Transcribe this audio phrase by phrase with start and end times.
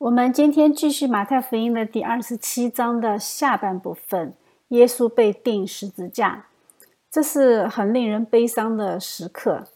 [0.00, 4.32] 我们今天继续马太福音的第二十七章的下半部分，
[4.68, 6.46] 耶稣被钉十字架，
[7.10, 9.66] 这是很令人悲伤的时刻，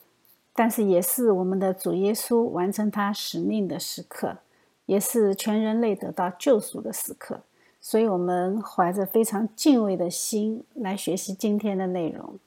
[0.55, 4.39] 但是也是我们的主耶稣完成他使命的时刻，
[4.87, 7.43] 也是全人类得到救赎的时刻，
[7.79, 12.38] 所以我们怀着非常敬畏的心来学习今天的内容。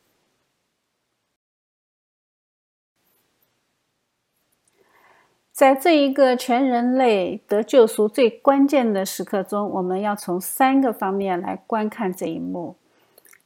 [5.58, 12.76] 在这一个全人类得救赎最关键的时刻中，我们要从三个方面来观看这一幕。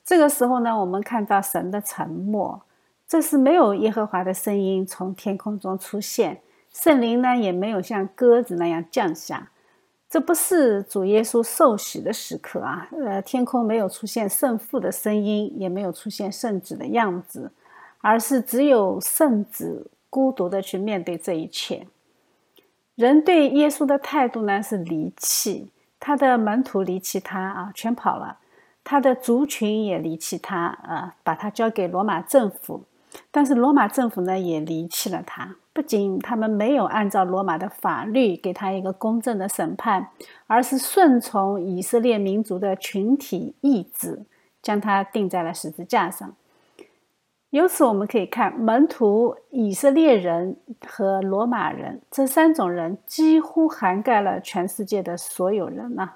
[0.03, 2.63] 这个时候呢，我们看到神的沉默，
[3.07, 6.41] 这是没有耶和华的声音从天空中出现，
[6.73, 9.49] 圣灵呢也没有像鸽子那样降下。
[10.09, 17.53] 这不是主耶稣受洗的时刻啊，呃，天空没有出现圣父的声音，也没有出现圣子的样子，
[18.01, 21.87] 而是只有圣子孤独的去面对这一切。
[23.01, 28.37] 人对耶稣的态度呢是离弃，他的门徒离弃他啊，全跑了；
[28.84, 32.84] 他的族群也离弃他啊，把他交给罗马政府。
[33.31, 40.09] 但是罗马政府呢也离弃了他，不仅他们没有按照罗马的法律给他一个公正的审判，
[40.45, 44.23] 而是顺从以色列民族的群体意志，
[44.61, 46.35] 将他钉在了十字架上。
[47.52, 50.55] 由此我们可以看，门徒、以色列人
[50.88, 56.13] 和罗马人这三种人几乎涵盖了全世界的所有人呐。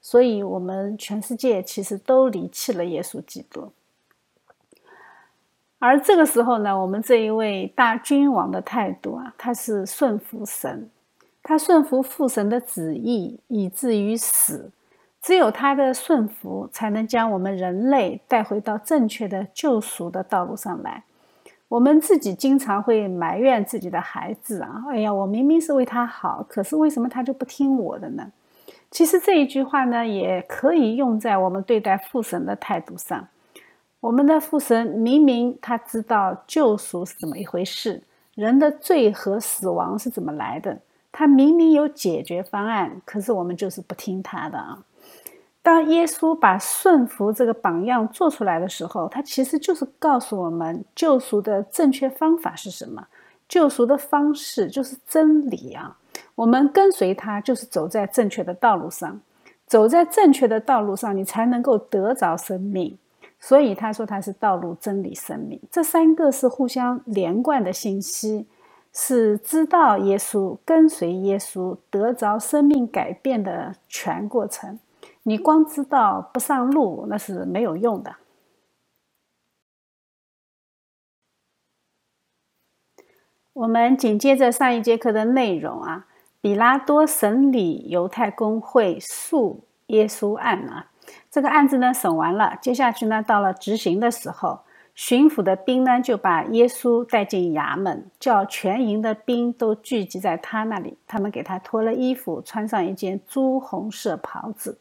[0.00, 3.70] 所以，我们全世界其实都离弃了耶稣基督。
[5.78, 10.90] 而这个时候呢，我们这一位大君王的态度啊，他是顺服神，
[11.42, 14.70] 他顺服父神的旨意，以至于死。
[15.22, 21.04] 只有他的顺服，才能将我们人类带回到正确的救赎的道路上来。
[21.68, 28.32] 我们自己经常会埋怨自己的孩子啊，哎呀，我明明是为他好，可是为什么他就不听我的呢？
[28.90, 33.28] 其实这一句话呢，也可以用在我们对待父神的态度上。
[34.00, 38.02] 我们的父神明明他知道救赎是怎么一回事，
[38.34, 40.78] 人的罪和死亡是怎么来的，
[41.12, 44.82] 他明明有解决方案，可是我们就是不听他的啊。
[45.70, 53.06] 当耶稣把顺服这个榜样做出来的时候，他其实就是告诉我们救赎的正确方法是什么？
[53.48, 55.96] 救赎的方式就是真理啊！
[56.34, 59.20] 我们跟随他，就是走在正确的道路上，
[59.64, 62.98] 走在正确的道路上，你才能够得着生命。
[63.38, 68.44] 所以他说他是道路、真理、生命，这三个是互相连贯的信息，
[68.92, 74.80] 是知道耶稣、跟随耶稣、得着生命改变的全过程。
[75.30, 78.16] 你光知道不上路，那是没有用的。
[83.52, 86.08] 我们紧接着上一节课的内容啊，
[86.40, 90.90] 比拉多审理犹太公会诉耶稣案啊，
[91.30, 94.58] 这个案子呢审完了，接下去呢到了执行的时候，
[94.96, 104.80] 巡抚的兵呢就把耶稣带进衙门，叫全营的兵都聚集在他那里，他们给他脱了衣服，穿上一件朱红色袍子。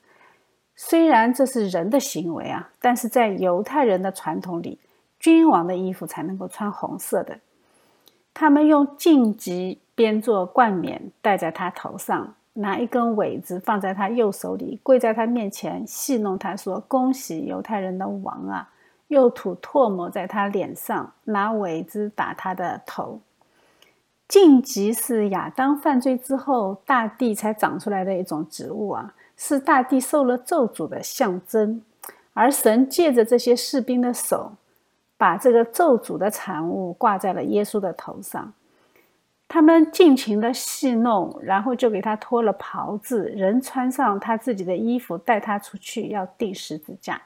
[0.81, 4.79] 虽然这是人的行为啊，但是在犹太人的传统里，
[5.19, 7.37] 君王的衣服才能够穿红色的。
[8.33, 18.69] 他们用荆棘编作冠冕戴在他头上，拿一根苇子放在他右手里，跪在他面前戏弄他说：“恭喜犹太人的王啊！”
[19.09, 23.19] 又吐唾沫在他脸上，拿苇子打他的头。
[24.29, 29.13] 荆棘是亚当犯罪之后大地才长出来的一种植物啊。
[29.41, 31.81] 是大地受了咒诅的象征，
[32.33, 34.51] 而神借着这些士兵的手，
[35.15, 38.51] 把这个咒诅的产物挂在了耶稣的头上。
[39.47, 47.21] 他们尽情的戏弄，然后就给他脱了袍子，人穿上他自己的衣服，带他出去要钉十字架。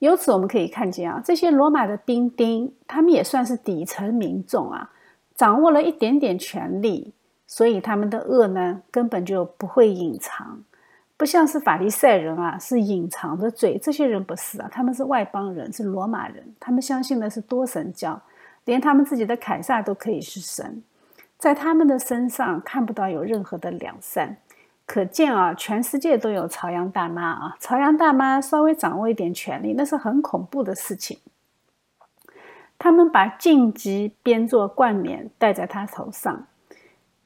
[0.00, 4.90] 由此我们可以看见啊，这些罗马的兵丁，他们也算是底层民众啊，
[5.34, 7.14] 掌握了一点点权力。
[7.54, 10.62] 所以他们的恶呢，根本就不会隐藏，
[11.18, 13.76] 不像是法利赛人啊，是隐藏的罪。
[13.76, 18.18] 这些人不是啊，他们是外邦人，是罗马人，他们相信的是多神教，
[18.64, 20.82] 连他们自己的凯撒都可以是神，
[21.36, 24.38] 在他们的身上看不到有任何的良善。
[24.86, 31.18] 可见啊，全世界都有朝阳大妈啊，朝阳大妈稍微掌握一点权力，那是很恐怖的事情。
[32.78, 36.46] 他们把禁忌编作冠冕戴在他头上。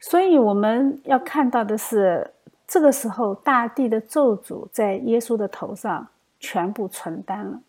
[0.00, 2.32] 所以我们要看到的是，
[2.66, 6.06] 这个时候大地的咒诅在耶稣的头上
[6.38, 7.60] 全部承担了。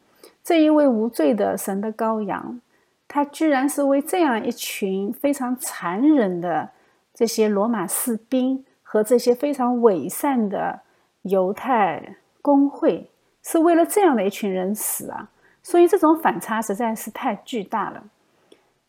[0.43, 2.61] 这一位无罪的神的羔羊，
[3.07, 6.69] 他居然是为这样一群非常残忍的
[7.13, 10.81] 这些罗马士兵和这些非常伪善的
[11.23, 13.09] 犹太工会，
[13.43, 15.29] 是为了这样的一群人死啊！
[15.63, 18.03] 所以这种反差实在是太巨大了。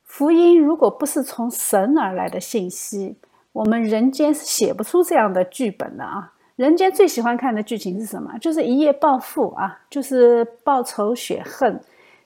[0.04, 3.16] 福音如果不是从神而来的信息，
[3.52, 6.32] 我们人间是写不出这样的剧本的啊！
[6.56, 8.36] 人间最喜欢看的剧情是什么？
[8.38, 11.80] 就是一夜暴富啊，就是报仇雪恨。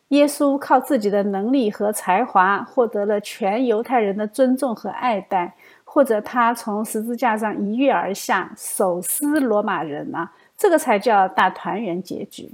[0.08, 5.54] 耶稣靠自己的能力和才华获得了全犹太人的尊重和爱戴，
[5.84, 12.50] 或者他从十字架上一跃而下，手撕罗马人啊，这个才叫大团圆结局。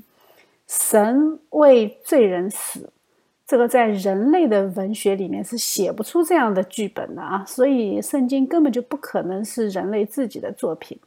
[0.69, 2.93] 神为罪人死，
[3.49, 11.01] 这个在人类的文学里面是写不出这样的剧本的啊，所以圣经根本就不可能是人类自己的作品。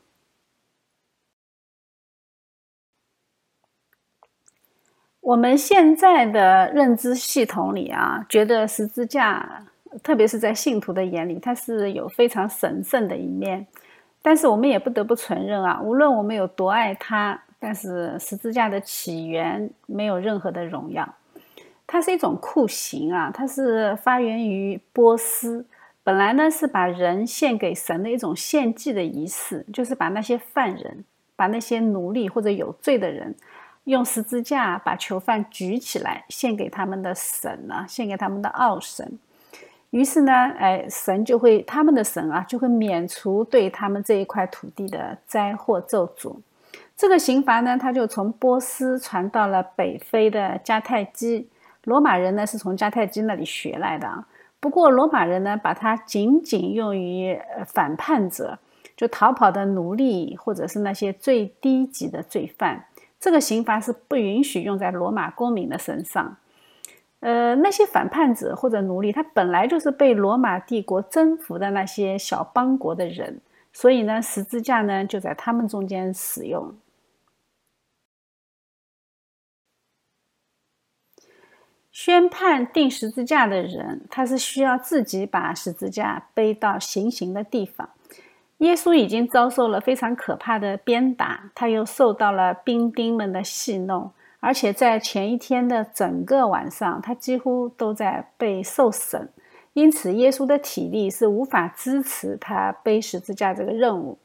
[5.20, 9.68] 我们现在的认知系统里啊，觉得十字架，
[10.02, 13.68] 特别是在信徒的眼里，它是有非常神圣的一面。
[14.24, 21.08] 但是我们也不得不承认啊，无论我们有多爱它，但是十字架的起源没有任何的荣耀。
[21.92, 25.66] 它是一种酷刑啊，它是发源于波斯，
[26.06, 31.04] 本来呢是把人献给神的一种献祭的仪式，就是把那些犯人、
[31.36, 33.36] 把那些奴隶或者有罪的人。
[33.84, 39.20] 用十字架把囚犯举起来，献给他们的神呢，献给他们的奥神。
[39.90, 46.38] 于是呢，哎，神就会他们的神啊，就会免除对他们这一块土地的灾祸咒诅。
[46.96, 51.50] 这个刑罚呢，它就从波斯传到了北非的迦太基。
[51.84, 54.26] 罗马人呢，是从迦太基那里学来的。
[54.60, 58.60] 不过，罗马人呢，把它仅仅用于呃反叛者，
[58.96, 62.86] 就逃跑的奴隶，或者是那些最低级的罪犯。
[63.20, 66.38] 这个刑罚是不允许用在罗马公民的身上，
[67.22, 73.40] 呃，那些反叛者或者奴隶，他本来就是被罗马帝国征服的那些小邦国的人，
[73.74, 76.74] 所以呢，十字架呢就在他们中间使用。
[81.92, 87.90] 宣判定十字架的人，他是需要自己把十字架背到行刑的地方。
[88.60, 99.30] 耶稣已经遭受了非常可怕的鞭打，他又受到了兵丁们的戏弄，而且在前一天的整个晚上，他几乎都在被受审，
[99.74, 104.18] 因此耶稣的体力是无法支持他背十字架这个任务。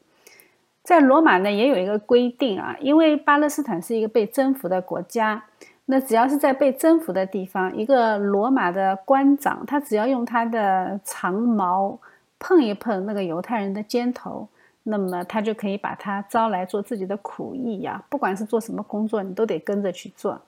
[0.83, 5.43] 在罗马呢，也有一个规定啊，因为巴勒斯坦是一个被征服的国家，
[5.87, 11.99] 那只要是在被征服的地方，一个罗马的官长，他只要用他的长矛。
[12.39, 14.47] 碰一碰那个犹太人的肩头，
[14.83, 18.03] 那么他就可以把他招来做自己的苦役呀。
[18.09, 20.39] 不管是做什么工作，你都得跟着去做。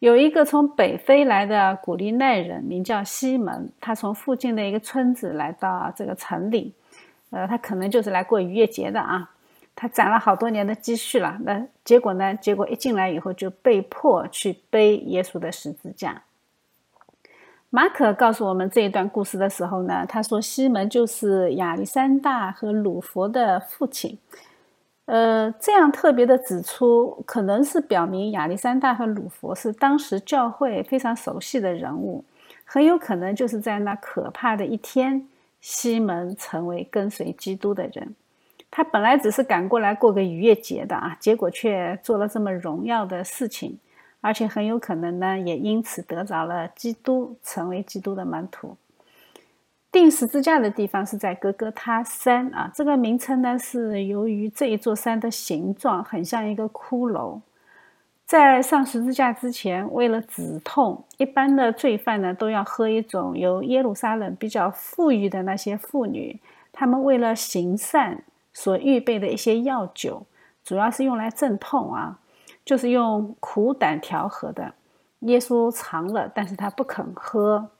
[0.00, 6.74] 有一个从北非来的古利奈人，名叫西门，他从附近的一个村子来到这个城里，
[7.30, 9.30] 呃，他可能就是来过逾越节的啊。
[9.82, 12.32] 他攒了好多年的积蓄了，那结果呢？
[12.36, 16.22] 结果一进来以后就被迫去背耶稣的十字架。
[17.68, 24.16] 马可告诉我们这一段故事的时候呢，他说西门就是亚历山大和鲁佛的父亲。
[25.06, 32.24] 呃，这样特别的指出，可能是表明亚历山大和鲁佛是当时教会非常熟悉的人物，
[32.64, 35.26] 很有可能就是在那可怕的一天，
[35.60, 38.14] 西门成为跟随基督的人。
[38.72, 43.78] 他本来只是赶过来过个逾越节的啊，结果却做了这么荣耀的事情。
[44.24, 48.76] 而且很有可能呢，也因此得着了基督，成为基督的门徒。
[49.90, 57.40] 钉十字架的地方是在哥哥他山啊，这个名称呢是由于这一座山的形状很像一个骷髅。
[58.24, 66.40] 在上十字架之前，为了止痛，一般的罪犯呢都要喝一种由耶路撒冷比较富裕的那些妇女，
[66.72, 68.22] 他们为了行善
[68.52, 70.26] 所预备的一些药酒，
[70.64, 72.18] 主要是用来镇痛啊。
[72.64, 74.74] 就是用苦胆调和的，
[75.22, 77.70] 耶稣尝了，但是他不肯喝。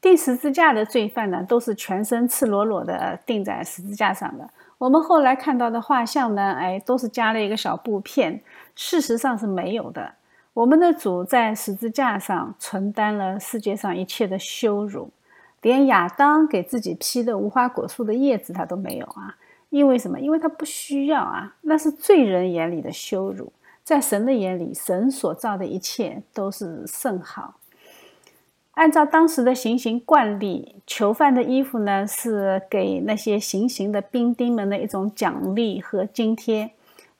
[0.00, 4.48] 钉十字架的罪犯呢，都是全身赤裸裸的钉在十字架上的。
[4.78, 8.42] 我们后来看到的画像呢，哎，都是加了一个小布片，
[8.74, 10.14] 事实上是没有的。
[10.54, 15.10] 我们的主在十字架上承担了世界上一切的羞辱，
[15.62, 19.36] 连亚当给自己披的无花果树的叶子他都没有啊。
[19.70, 20.18] 因为什么？
[20.18, 23.52] 因为他不需要啊，那是罪人眼里的羞辱，
[23.84, 27.56] 在神的眼里，神所造的一切都是甚好。
[28.72, 36.70] 按照当时的行刑惯例，囚犯的衣服呢是给那些行刑的兵丁们的一种奖励和津贴。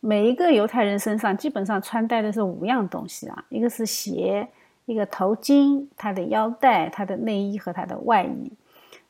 [0.00, 4.48] 每一个犹太人身上基本上穿戴的是五样东西啊，一个是鞋，
[4.88, 8.50] 一个头巾、他的腰带、他的内衣和他的外衣。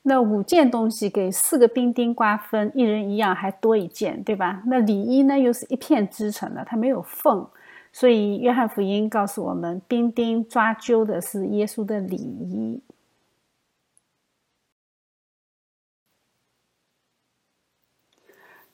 [0.03, 4.61] 那五件东西给四个兵丁瓜分，一人一样，还多一件，对吧？
[4.67, 7.49] 那里衣呢，又是一片织成的，它没有缝，
[7.93, 12.83] 所以约翰福音告诉我们，兵丁抓阄的是耶稣的礼衣。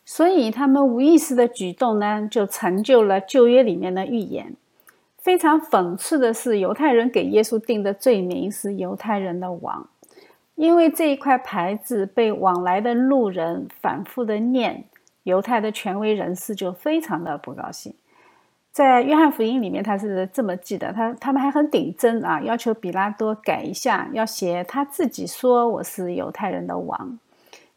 [0.06, 4.56] 所以他们无意识的举动呢，就成就了旧约里面的预言。
[5.24, 9.88] 非常讽刺的是，犹太人给耶稣定的罪名是犹太人的王。
[10.54, 14.84] 因为这一块牌子被往来的路人反复的念，
[15.22, 17.94] 犹太的权威人士就非常的不高兴。
[18.70, 27.18] 在约翰福音里面，他是这么记的，他他们还很顶真啊，要求比拉多改一下，要写他自己说我是犹太人的王。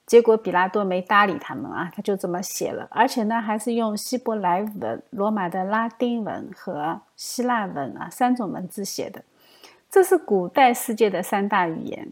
[0.08, 9.22] 结果比拉多没搭理他们啊，他就这么写了，而且呢，还是用希伯来文、罗马的拉丁文和希腊文啊三种文字写的。
[9.92, 12.08] 这是古代世界的三大语言。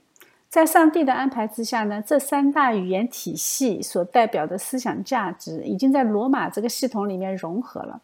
[0.50, 8.02] 在上帝的安排之下呢，这三大语言体系所代表的思想价值已经在罗马这个系统里面融合了。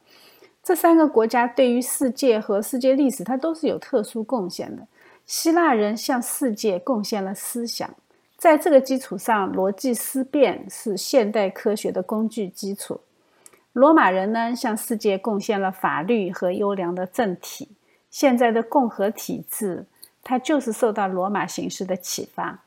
[0.63, 4.87] 这三个国家对于世界和世界历史，它都是有特殊贡献的。
[5.25, 7.89] 希腊人向世界贡献了思想，
[8.41, 13.01] 在这个基础上，逻辑思辨是现代科学的工具基础。
[13.71, 17.69] 罗马人呢，向世界贡献了法律和优良的政体。
[18.09, 19.85] 现在的共和体制。
[20.23, 22.63] 它就是受到罗马形式的启发。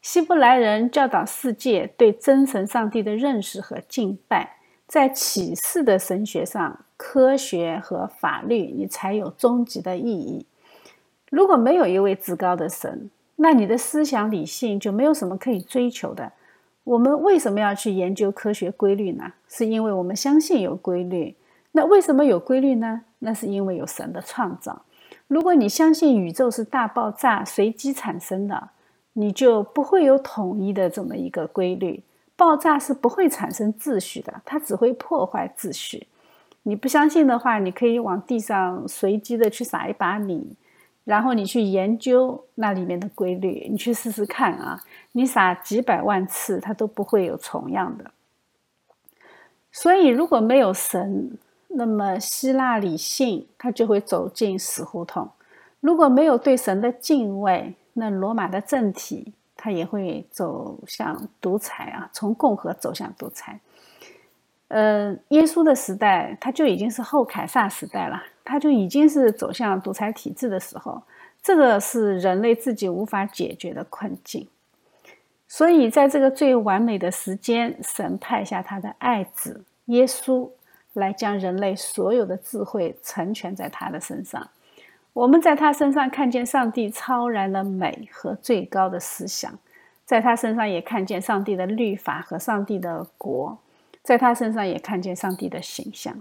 [0.00, 10.46] 希伯来人教导世界对真神上帝的认识和敬拜，在启示的神学上，科学和法律你才有终极的意义。
[11.30, 16.32] 如果没有一位至高的神，那你的思想理性就没有什么可以追求的。
[16.82, 19.32] 我们为什么要去研究科学规律呢？
[19.46, 21.36] 是因为我们相信有规律。
[21.72, 23.02] 那为什么有规律呢？
[23.20, 24.82] 那是因为有神的创造。
[25.26, 28.70] 如果你相信宇宙是大爆炸随机产生的，
[29.12, 32.02] 你就不会有统一的这么一个规律。
[32.34, 36.06] 爆炸是不会产生秩序的，它只会破坏秩序。
[36.62, 40.56] 你不相信的话，你可以往地上随机的去撒一把米，
[41.08, 44.78] 然后你去研究那里面的规律，你去试试看啊！
[45.12, 48.10] 你撒几百万次，它都不会有重样的。
[49.72, 51.38] 所以，如果没有神，
[51.68, 55.26] 那么希腊理性，它就会走进死胡同。
[55.80, 63.58] 如果没有对神的敬畏，那罗马的政体它也会走向独裁啊，从共和走向独裁。
[64.68, 71.02] 呃，耶稣的时代，它就已经是后凯撒时代了，它就已经是走向独裁体制的时候。
[71.42, 74.48] 这个是人类自己无法解决的困境。
[75.46, 80.50] 所以，在这个最完美的时间，神派下他的爱子耶稣。
[80.94, 84.48] 来将人类所有的智慧成全在他的身上，
[85.12, 89.56] 我们在他身上看见上帝超然的美和最高的思想，
[90.04, 93.56] 在他身上也看见上帝的律法和上帝的国，
[94.02, 96.20] 在他身上也看见上帝的形象。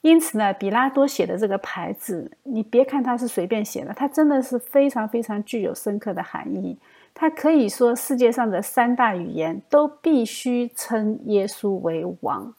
[0.00, 6.78] 因此呢，比拉多写的这个牌子，你别看他是随便写的，他真的是非常非常具有深刻的含义。
[7.12, 12.54] 他可以说，世界上的三大语言都必须称耶稣为王。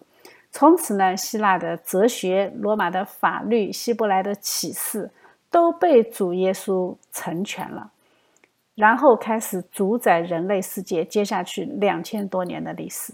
[0.51, 5.10] 从此呢，希腊的哲学、罗马的法律、希伯来的启示
[5.50, 7.91] 都被主耶稣成全了，
[8.75, 13.13] 然后开始主宰人类世界，接下去两千多年的历史。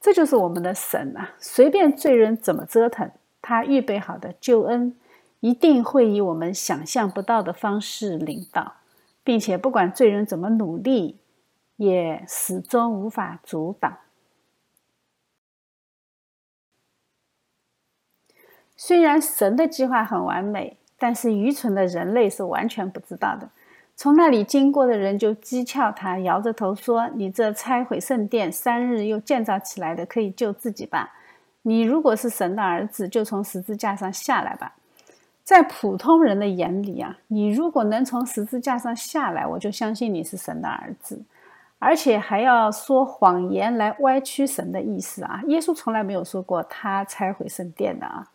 [0.00, 1.34] 这就是我们的神啊！
[1.38, 3.10] 随便罪人怎么折腾，
[3.46, 4.96] 他预备好的救恩
[5.40, 8.76] 一定会以我们想象不到的方式领导，
[9.22, 11.18] 并且不管罪人怎么努力，
[11.76, 13.98] 也始终无法阻挡。
[18.74, 23.50] 虽然神的计划很完美，但是愚蠢的人类是完全不知道的。
[23.94, 31.12] 从那里经过的人就讥诮他，摇着头说：“你这拆毁圣殿三日又建造起来的，可以救自己吧？
[31.64, 34.76] 你如果是神的儿子，就从十字架上下来吧。”
[35.44, 41.22] 在普通人的眼里啊，你如果能从十字架上下来，我就相信你是神的儿子。
[41.78, 45.42] 而且还要说谎言来歪曲神的意思啊！
[45.48, 48.26] 耶稣从来没有说过他拆毁圣殿的啊。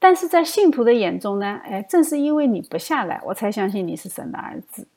[0.00, 4.88] 但是在信徒的眼中呢，哎，正是因为你不下来，我才相信你是神的儿子。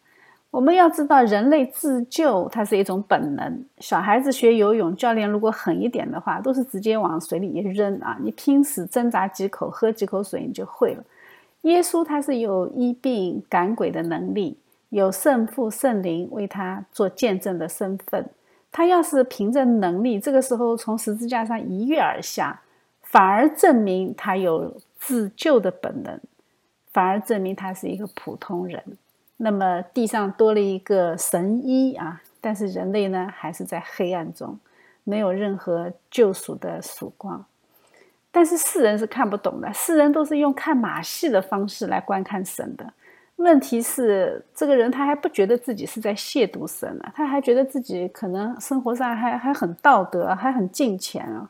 [0.56, 3.66] 我们要知道，人类自救它是一种本能。
[3.80, 11.04] 小孩子学游泳，教练如果狠一点的话，都是直接往水里一扔啊，你拼死挣扎几口，喝几口水，你就会了。
[11.64, 14.58] 耶稣他是有医病赶鬼的能力，
[14.92, 18.26] 有圣父圣灵为他做见证的身份。
[18.72, 22.62] 他要是凭着能力，这个时候从十字架上一跃而下，
[23.02, 24.74] 反而证明他有。
[24.98, 26.20] 自救的本能，
[26.92, 28.82] 反而证明他是一个普通人。
[29.38, 34.58] 那么地上多了一个神医啊，但是人类呢还是在黑暗中，
[35.04, 37.46] 没有任何救赎的曙光。
[38.32, 42.94] 但是世人是看不懂的，世人都是用看马戏的方式来观看神的。
[43.38, 51.50] 问题是，这个人他还不觉得自己是在亵渎神呢，他还觉得自己可能生活上还还很道德，还很敬虔啊。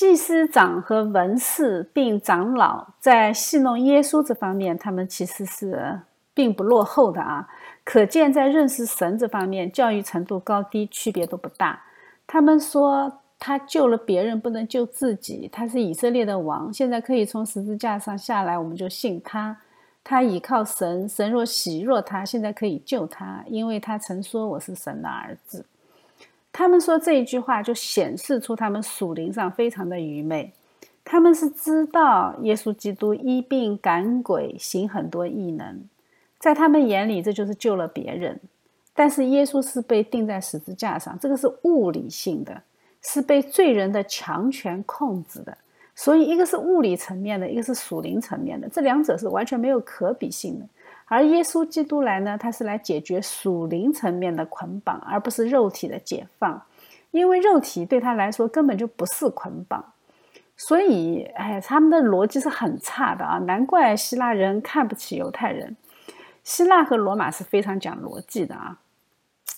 [0.00, 6.00] 祭司长和文士并长老在戏弄耶稣这方面，他们其实是
[6.32, 7.46] 并不落后的啊。
[7.84, 11.82] 可见在认识神这方面，教育程度高低区别都不大。
[12.26, 15.46] 他们说他救了别人，不能救自己。
[15.52, 19.54] 他是以色列的王，现在可以从十字架上下来，我们就信他。
[20.02, 25.66] 他倚靠神，神若喜若他，现在可以救他，因为他曾说我是神的儿子。
[26.52, 30.52] 他们说这一句话，就显示出他们属灵上非常的愚昧。
[31.04, 35.82] 他们是知道耶稣基督医病赶鬼，行很多异能，
[36.38, 38.38] 在他们眼里这就是救了别人。
[38.92, 42.62] 但是耶稣是被钉在十字架上，这个是物理性的，
[43.00, 45.56] 是被罪人的强权控制的。
[45.94, 50.66] 所以一个是物理层面的，一个是属灵层面的，这两者是完全没有可比性的。
[51.12, 56.62] 而耶稣基督来呢，他是来解决属灵层面的捆绑，而不是肉体的解放，
[57.10, 59.92] 因为肉体对他来说根本就不是捆绑。
[60.56, 63.38] 所以，哎，他们的逻辑是很差的啊！
[63.38, 65.76] 难怪希腊人看不起犹太人。
[66.44, 68.78] 希腊和罗马是非常讲逻辑的啊，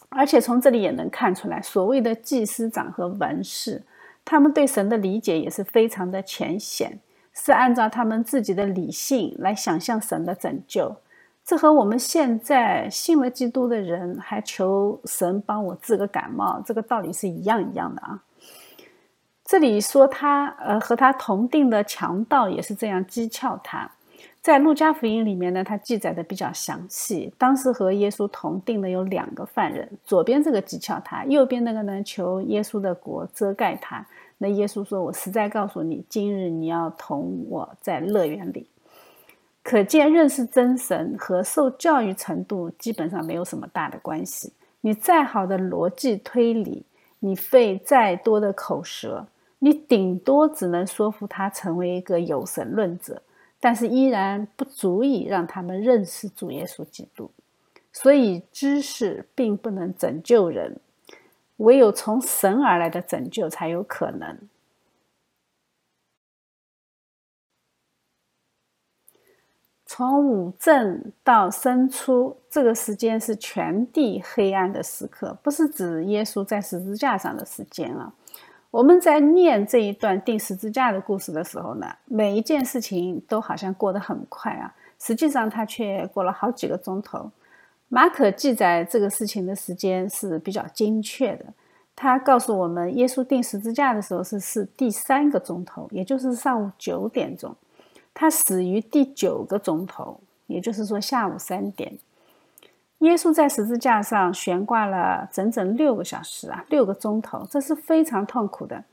[0.09, 3.83] 而且从这里也能看出来，所谓的祭司长和文士，
[4.25, 6.99] 他们对神的理解也是非常的浅显，
[7.35, 10.97] 是按照他们自己的理性来想象神的拯救。
[11.45, 18.23] 这和我们现在信了基督的人还求神帮我治个感冒，这个道理是一样一样的啊。
[19.45, 23.91] 这里说他呃和他同定的强盗也是这样讥诮他，
[24.41, 27.35] 在路加福音里面呢，他记载的比较详细。
[27.37, 34.07] 当时和耶稣同定的有两个犯人，左边这个讥诮他，右边那个呢求耶稣的国遮盖他。
[34.39, 38.69] 那耶稣说：“我实在告诉你，今日你要同我在乐园里。”
[39.63, 44.53] 可见认识真神和受教育程度基本上没有什么大的关系。
[44.81, 46.85] 你再好的逻辑推理，
[47.21, 49.27] 你费再多的口舌，
[49.61, 53.23] 你顶多只能说服他成为一个有神论者，
[53.61, 57.31] 但是依然不足以让他们认识主耶稣基督。
[57.93, 60.81] 所以知识并不能拯救人，
[61.59, 64.37] 唯有从神而来的拯救才有可能。
[69.95, 78.11] 从五正到生出，这个时间是全地黑暗的时刻，不是指耶稣在十字架上的时间啊。
[78.71, 87.31] 我们在念这一段钉十字架的故事的时候呢，每一件事情都好像过得很快啊，实际上它却过了好几个钟头。
[87.89, 91.45] 马可记载这个事情的时间是比较精确的，
[91.95, 97.55] 他告诉我们，耶稣钉十字架的时候是是第三个钟头，也就是上午九点钟。
[98.15, 101.99] 他死于第九个钟头，也就是说下午三点。
[102.99, 108.85] 耶稣在十字架上悬挂了整整六个小时啊，六个钟头，这是非常痛苦的。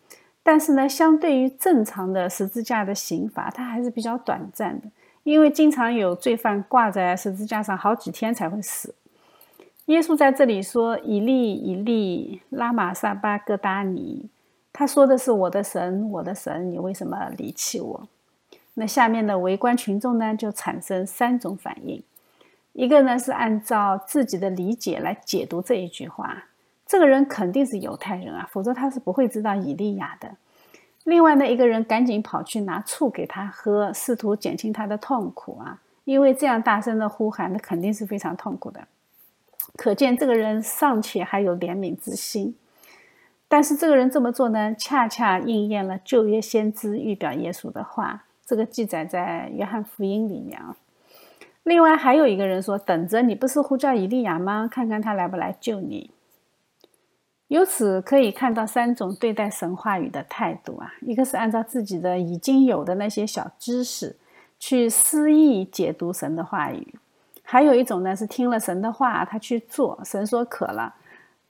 [0.42, 4.88] 但是呢，相对于正常的十字架的刑罚，它还是比较短暂的，
[5.24, 8.96] 因为经常有罪犯挂在十字架上好几天才会死。
[9.86, 14.30] 耶稣在这里说：“以利以利，拉玛萨巴戈达尼。”
[14.74, 18.08] 他说的是：“我的神，我的神，你为什么离弃我？”
[18.76, 22.02] 那下面的围观群众呢，就产生三种反应。
[22.74, 26.46] 一个呢是按照自己的理解来解读这一句话，
[26.86, 30.36] 这个人肯定是犹太人啊，否则他是不会知道以利亚的。
[31.04, 38.88] 另外呢，一个人赶紧跑去拿醋给他喝，试图减轻他的痛苦啊，因为这样大声的呼喊，那肯定是非常痛苦的。
[39.76, 42.56] 可见这个人尚且还有怜悯之心。
[43.48, 48.26] 但是这个人这么做呢，恰恰应验了旧约先知预表耶稣的话。
[48.50, 50.76] 这个记载在约翰福音里面啊。
[51.62, 54.68] 另外还有一个人说：“等着，你不是呼叫以利亚吗？
[54.68, 56.10] 看看他来不来救你。”
[57.50, 60.92] 由此可以看到三种对待神话语的态度啊。
[61.02, 64.16] 一个是按照自己的已经有的那些小知识
[64.58, 66.82] 去思意解读神的话语；
[67.44, 70.02] 还有一种呢是听了神的话，他去做。
[70.04, 70.96] 神说渴了。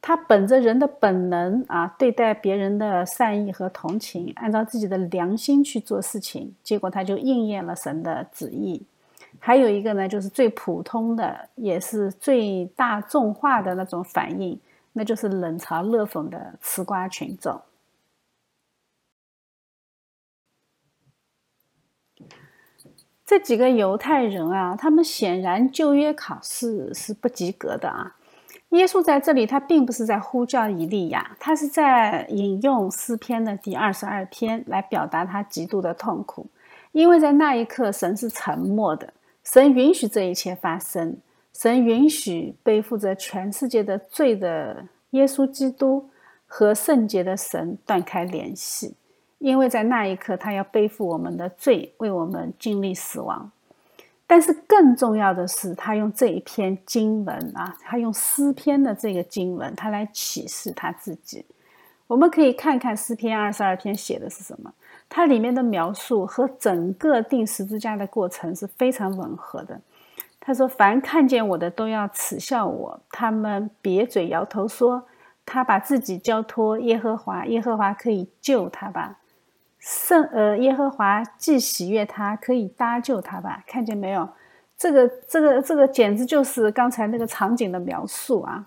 [0.02, 8.86] 他本着人的本能啊，对待别人的善意和同情，按照自己的良心去做事情，结果他就应验了神的旨意。
[9.40, 14.60] 还有一个呢，就是最普通的，也是最大众化的那种反应，
[14.94, 17.62] 那就是冷嘲热讽的吃瓜群众。
[23.26, 28.16] 这几个犹太人啊，他们显然旧约考试是不及格的啊。
[28.70, 36.46] 耶稣在这里，他并不是在呼叫以利亚，他是在引用诗篇的第二十二篇来表达他极度的痛苦，
[36.92, 39.12] 因为在那一刻，神是沉默的，
[39.44, 41.18] 神允许这一切发生，
[41.52, 46.08] 神允许背负着全世界的罪的耶稣基督
[46.46, 48.96] 和圣洁的神断开联系。
[49.40, 53.50] 因为在那一刻，他要背负我们的罪，为我们经历死亡。
[54.32, 61.44] 但是更重要的是，他用这一篇经文啊，他用诗篇的这个经文，他来启示他自己。
[62.06, 64.72] 我们可以看看诗篇二十二篇写的是什么，
[65.10, 69.82] 它里面的描述和整个钉十字架的过程是非常吻合的。
[70.40, 75.04] 他说：“凡看见我的，都要耻笑我；他们瘪嘴摇头说，
[75.44, 79.18] 他把自己交托耶和华，耶和华可以救他吧。”
[79.90, 83.64] 圣呃，耶和华既喜悦他，可以搭救他吧？
[83.66, 84.30] 看见没有？
[84.78, 88.64] 这个这个这个简直就是刚才那个场景的描述啊！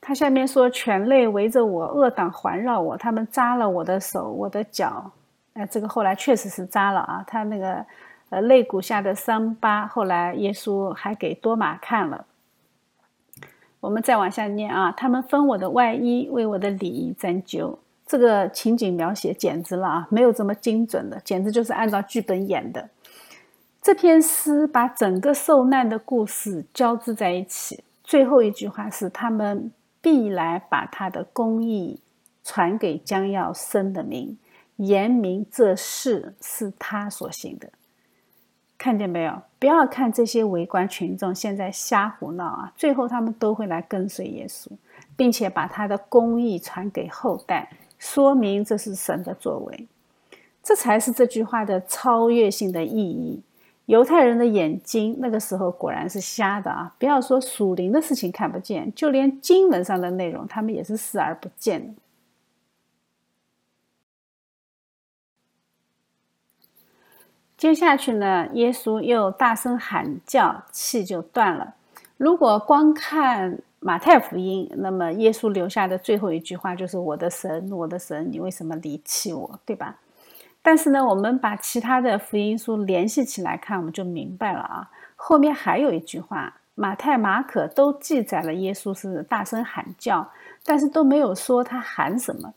[0.00, 5.10] 他下面说：“犬类围着我，恶党环绕我，他们扎了我的手，我的脚。”
[5.54, 7.24] 哎，这个后来确实是扎了啊！
[7.26, 7.84] 他那个
[8.30, 12.24] 呃肋骨下的伤疤，后来耶稣还给多马看了。
[13.80, 14.94] 我们再往下念啊！
[14.96, 17.78] 他们分我的外衣，为我的礼仪针灸。
[18.12, 22.90] 这个情景描写简直了啊，没有这么精准的，简直就是按照剧本演的。
[23.80, 27.82] 这篇诗把整个受难的故事交织在一起。
[28.04, 29.72] 最后一句话是：“他们
[30.02, 32.02] 必来把他的公义
[32.44, 34.36] 传给将要生的民，
[34.76, 37.70] 言明这事是他所行的。”
[38.76, 39.40] 看见没有？
[39.58, 42.72] 不要看这些围观群众现在瞎胡闹啊！
[42.76, 44.68] 最后他们都会来跟随耶稣，
[45.16, 47.70] 并且把他的公义传给后代。
[48.02, 49.86] 说明这是神的作为，
[50.60, 53.40] 这才是这句话的超越性的意义。
[53.86, 56.92] 犹太人的眼睛那个时候果然是瞎的啊！
[56.98, 62.02] 不要说属灵的事情看不见，就连经文上的内容，他们也是视而不见的。
[67.56, 71.76] 接下去呢，耶稣又大声喊叫，气就断了。
[72.16, 79.98] 如果光看，马太福音，那么耶稣留下的最后一句话就是：“我的神，我的神，你为什么离弃我？”对吧？
[80.62, 84.88] 但是呢，我们把其他的福音书联系起来看，我们就明白了啊。
[85.16, 90.30] 后面还有一句话，马太、马可都记载了耶稣是大声喊叫，
[90.64, 92.54] 但是都没有说他喊什么。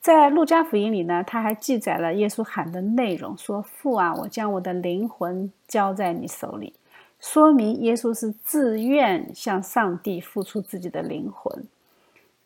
[0.00, 6.72] 在路加福音里呢，他还记载了耶稣喊的内容，说：“父啊，我将我的灵魂交在你手里。”
[7.22, 11.64] 说明耶稣是自愿向上帝付出自己的灵魂，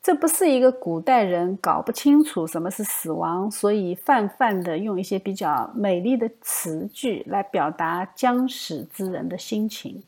[0.02, 10.02] 这不是一个古代人搞不清楚什么是死亡，所以泛泛的用一些比较美丽的词句来表达将死之人的心情，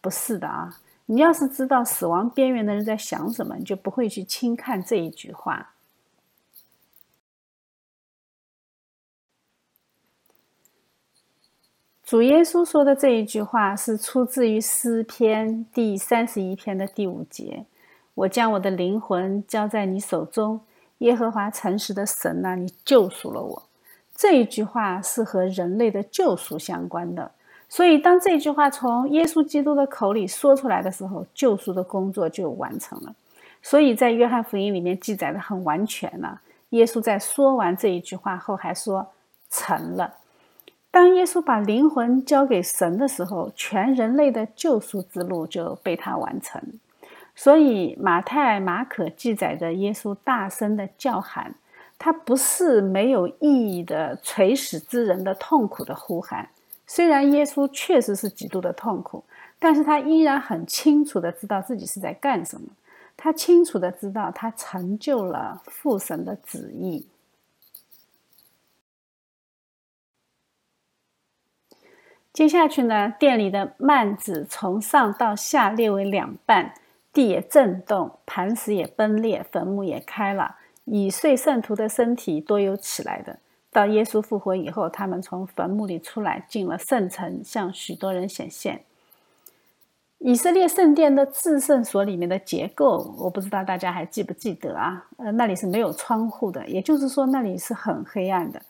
[0.00, 0.78] 不是的啊！
[1.06, 5.71] 你要是知道死亡边缘的人在想什么，你就不会去轻看这一句话。
[12.12, 17.64] 主耶稣说的这一句话是出自于诗篇第三十一篇的第五节
[18.12, 20.60] ：“我将我的灵魂交在你手中，
[20.98, 23.62] 耶和华诚实的神啊，你救赎了我。”
[24.14, 27.30] 这一句话是和人类的救赎相关的，
[27.66, 33.14] 所以当这句话从耶稣基督的口里说出来的时候，救赎的工作就完成了。
[33.62, 36.42] 所以在约翰福音里面记载的很完全了。
[36.68, 39.06] 耶稣在说完这一句话后还说
[39.48, 40.16] ：“成了。”
[40.92, 46.62] 当耶稣把灵魂交给神的时候，全人类的救赎之路就被他完成。
[47.34, 51.54] 所以马太、马可记载着耶稣大声的叫喊，
[51.98, 56.50] 他不是没有意义的垂死之人的痛苦的呼喊。
[56.86, 59.24] 虽然耶稣确实是极度的痛苦，
[59.58, 62.68] 但是他依然很清楚的知道自己是在干什么。
[63.16, 67.06] 他清楚的知道他成就了父神的旨意。
[72.32, 76.72] 接下去呢，店里的幔子从上到下裂为两半，
[77.12, 80.56] 地也震动，磐石也崩裂，坟墓也开了。
[80.86, 83.38] 已碎圣徒的身体多有起来的。
[83.70, 88.82] 到耶稣复活以后，他们从坟墓里出来，进了圣城，向许多人显现。
[90.18, 95.04] 以色列圣殿的至圣所里面的结构，我不知道大家还记不记得啊？
[95.18, 98.62] 呃，那里是没有窗户的，也就是说那里是很黑暗的。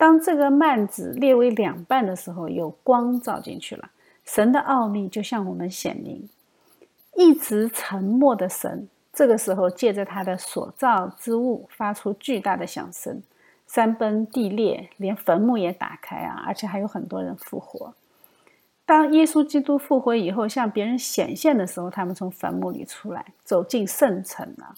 [0.00, 3.90] 当这个幔子裂为两半的时候，有光照进去了，
[4.24, 6.26] 神的奥秘就向我们显明。
[7.16, 13.22] 一直沉默的神，这个时候借着他的所造之物发出巨大的响声，
[13.66, 16.44] 山崩地裂，连坟墓也打开啊！
[16.46, 17.92] 而且还有很多人复活。
[18.86, 24.74] 当耶稣基督复活以后，向别人显现的时候，他们从坟墓里出来，走进圣城了。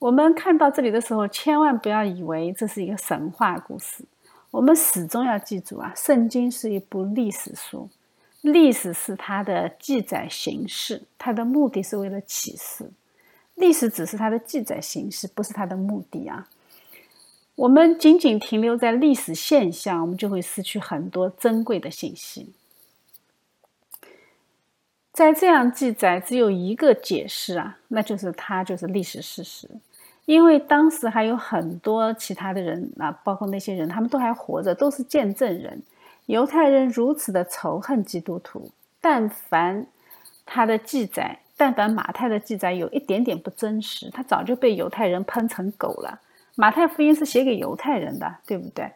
[0.00, 4.04] 我们看到这里的时候，千万不要以为这是一个神话故事。
[4.52, 7.88] 我们始终要记住啊，圣经是一部历史书，
[8.42, 12.90] 历史是它的记载形式，它的目的是为了启示。
[13.54, 16.46] 历史只是它的记载形式，不是它的目的啊。
[17.54, 22.52] 我们仅仅停留在历史现象，我们就会失去很多珍贵的信息。
[25.12, 29.68] 在这样记载，只有一个解释啊，那就是它就是历史事实。
[30.24, 35.82] 因为当时还有很多其他的人啊，包括那些人，他们都还活着，都是见证人。
[36.26, 39.86] 犹太人如此的仇恨基督徒，但凡
[40.46, 46.20] 他的记载，但凡马太的记载有一点点不真实，他早就被犹太人喷成狗了。
[46.54, 48.90] 马太福音是写给犹太人的，对不对？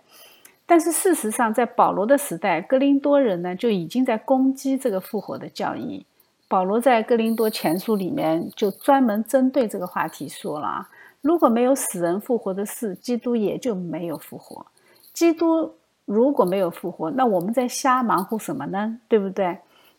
[0.67, 6.05] 但是事实上，在保罗的时代，哥林多人呢就已经在攻击这个复活的教义。
[6.49, 10.89] 保罗在哥林多前书里面就专门针对这个话题说了啊，
[11.27, 14.65] 如果没有死人复活的事，基督也就没有复活。
[15.13, 19.01] 基督如果没有复活，那我们在瞎忙活什么呢？
[19.09, 19.59] 对不对？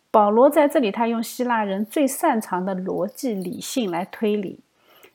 [0.09, 4.61] 保罗在这里，他用希腊人最擅长的逻辑理性来推理。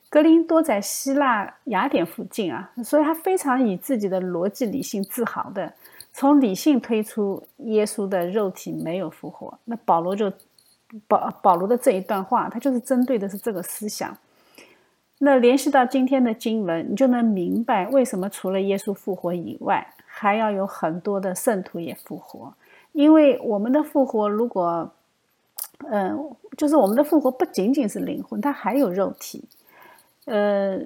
[0.07, 5.73] 格林多在希腊雅典附近啊，所以他非常以自己的逻辑理性自豪的，
[6.13, 9.57] 从理性推出耶稣的肉体没有复活。
[9.65, 10.31] 那保罗就
[11.07, 14.15] 保保罗的这一段话，他就是针对的是这个思想。
[15.25, 22.53] 那联系到今天的经文，你就能明白为什么除了耶稣复活以外，还要有很多的圣徒也复活。
[22.91, 24.91] 因为我们的复活，如果
[25.89, 29.45] 嗯，就是我们的复活不仅仅是灵魂，它还有肉体。
[30.25, 30.77] 呃，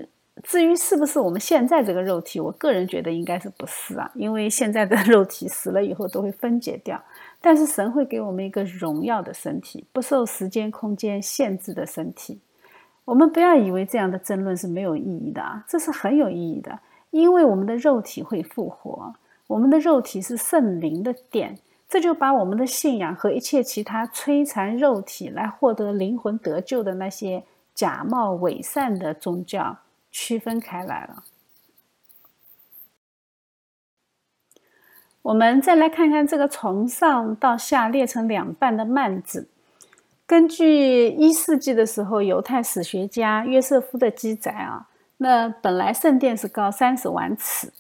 [0.44, 4.12] 至于是不是我们现在这个肉体，我个人觉得应该是不是啊？
[4.14, 7.04] 因为现在的 肉体死了以后都会分解掉，
[7.42, 12.40] 但是神会给我们一个荣耀的身体，不受时间空间限制的身体。
[13.08, 16.80] 我们不要以为这样的争论是没有意义的啊，这是很有意义的，
[17.12, 19.14] 因为我们的肉体会复活，
[19.48, 27.44] 我们的肉体是圣灵的殿，这就把我们的信仰和一切其他摧残肉体来获得灵魂得救的那些。
[27.78, 29.78] 假冒伪善的宗教
[30.10, 31.24] 区分开来了。
[35.22, 39.48] 我们再来看看这个从上到下裂成两半的幔子。
[40.28, 44.86] 根据一世纪的时候犹太史学家约瑟夫的记载啊，
[45.16, 47.72] 那本来圣殿是高三十万尺。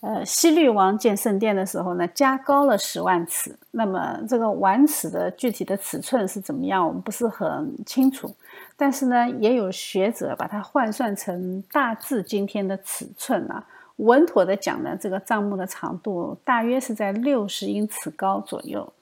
[0.00, 3.56] 呃，西律王建圣殿的时候呢，加高了十万尺。
[3.70, 8.34] 那么这个万尺的具体的尺寸是怎么样，我们不是很清楚。
[8.76, 13.64] 但是呢，也有学者把它换算成大致今天的尺寸啊，
[13.96, 18.92] 稳妥的讲呢，这个帐目的长度大约是在六十英尺高左右。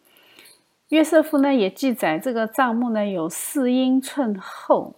[0.92, 4.94] 约瑟夫呢也记载，这个帐幕呢有四英寸厚，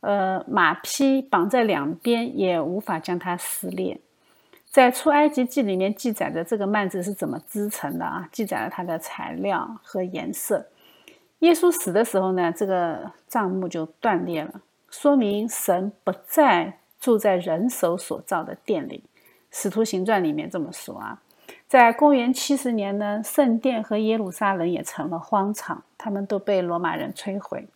[0.00, 4.00] 呃，马匹绑在两边也无法将它撕裂。
[4.64, 8.26] 在出埃及记里面记载的这个幔子是怎么织成的啊？
[8.32, 10.66] 记载了它的材料和颜色。
[11.40, 19.04] 耶稣死的时候呢，这个帐幕就断裂了，说明神不再住在人手所造的殿里。
[19.50, 21.20] 使徒行传里面这么说啊。
[21.68, 27.66] 在公元七十年呢，圣殿和耶路撒冷也成了荒场，他们都被罗马人摧毁。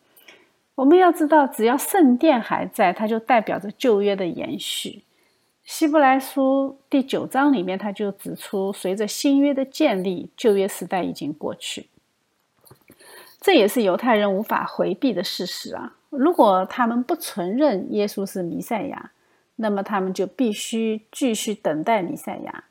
[0.77, 5.03] 我们要知道，只要圣殿还在，它就代表着旧约的延续。
[5.65, 11.89] 希伯来书第九章里面，他就指出，随着新约的建立，旧约时代已经过去。
[13.41, 15.97] 这也是犹太人无法回避的事实啊！
[16.11, 19.13] 如果他们不承认耶稣是弥赛亚，
[19.57, 22.65] 那么他们就必须继续等待弥赛亚。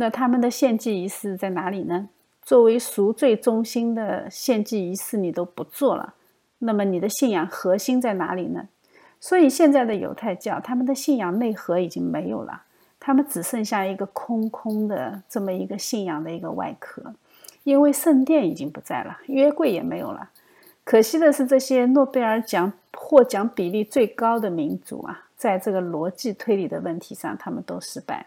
[0.00, 2.08] 那他们的献祭仪式在哪里呢？
[2.40, 6.14] 作为赎罪中心的献祭仪式你都不做了，
[6.58, 8.68] 那么你的信仰核心在哪里呢？
[9.18, 12.62] 所以现在的犹太教，他们的信仰内核已经没有了，
[13.00, 17.02] 他们只剩下一个空空的这么一个信仰的一个外壳，
[17.64, 20.30] 因为圣殿已经不在了，约柜也没有了。
[20.84, 28.26] 可惜的是，这些诺贝尔奖获奖比例最高的民族啊，在这个逻辑推理的问题上，他们都失败。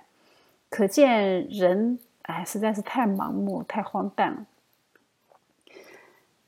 [0.72, 4.46] 可见人，哎，实在是太盲目、太荒诞了。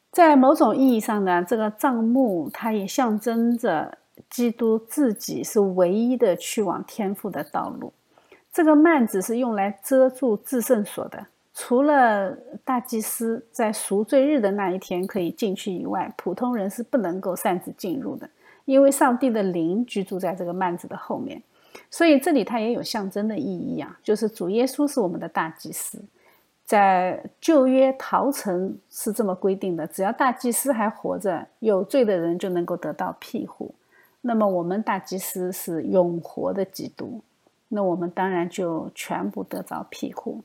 [0.10, 4.00] 在某种意义上呢，这个帐幕它也象征着。
[4.30, 7.92] 基督自己是唯一的去往天父的道路。
[8.52, 12.32] 这个幔子是用来遮住至圣所的，除了
[12.64, 18.30] 大祭司在赎罪日的那一天可以进去以外，普通人是不能够擅自进入的，
[18.66, 21.42] 因为上帝的灵居住在这个幔子的后面。
[21.90, 26.04] 所以这里它也有象征的意义啊，就是主耶稣是我们的大祭司，
[26.66, 33.74] 在旧约陶城是这么规定的：只要大祭司还活着，有罪的人就能够得到庇护。
[34.22, 37.22] 那么我们大祭司是永活的基督，
[37.68, 40.42] 那我们当然就全部得着庇护。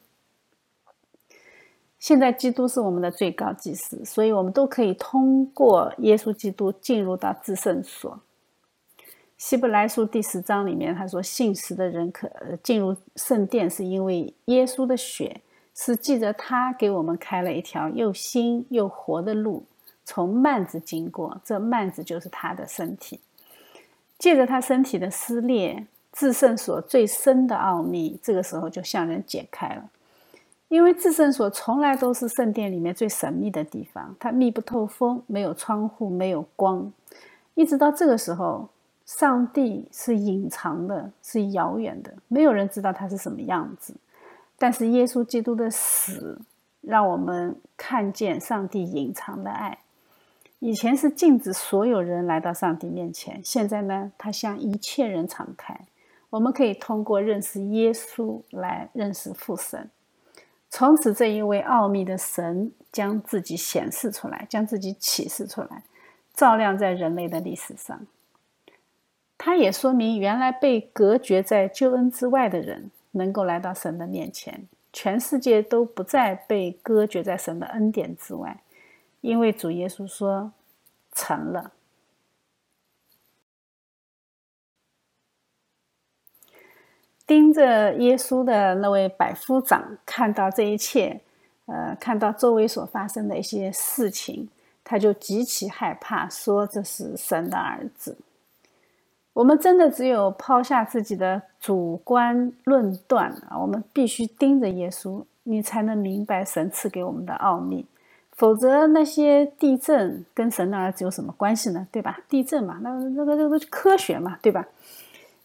[1.98, 8.20] 现在基督是我们的最高祭司，所以我们都可以通过耶稣基督进入到至圣所。
[9.38, 12.28] 希伯来书第十章里面他说：“信实的人可
[12.60, 15.40] 进入圣殿，是因为耶稣的血
[15.76, 19.64] 是记着他给我们开了一条又新又活的路，
[20.04, 23.20] 从幔子经过，这幔子就是他的身体。
[24.18, 29.88] 借着他身体的撕裂，至圣所最深的奥秘，这个时候就向人解开了。
[30.66, 36.92] 因为至圣所从来都是圣殿里面最神秘的地方，它密不透风，没有窗户，没有光，
[37.54, 38.68] 一直到这个时候。”
[39.08, 43.94] 上帝是隐藏的，是遥远的，没有人知道他是什么样子。
[44.58, 46.38] 但是耶稣基督的死，
[46.82, 49.78] 让我们看见上帝隐藏的爱。
[50.58, 55.74] 以前是禁止所有人来到上帝面前，现在呢，他向一切人敞开。
[56.28, 59.88] 我们可以通过认识耶稣来认识父神。
[60.68, 65.82] 从此，这一位奥秘的神将自己显示出来，将自己启示出来，
[66.34, 68.06] 照亮在人类的历史上。
[69.38, 74.66] 它也说明，原来被隔绝在救恩之外的人，能够来到神的面前。
[74.92, 78.60] 全世界都不再被隔绝在神的恩典之外，
[79.20, 80.52] 因为主耶稣说
[81.14, 81.72] ：“成了。”
[87.24, 91.20] 盯着耶稣的那位百夫长，看到这一切，
[91.66, 94.48] 呃，看到周围所发生的一些事情，
[94.82, 98.18] 他就极其害怕，说：“这是神的儿子。”
[99.32, 107.86] 我们真的只有抛下自己的主观论断啊，我们必须盯着耶稣，你才能明白神赐给我们的奥秘。
[108.32, 111.86] 否则，那些地震跟神的儿子有什么关系呢？
[111.90, 112.20] 对吧？
[112.28, 114.66] 地震嘛，那那个那个科学嘛，对吧？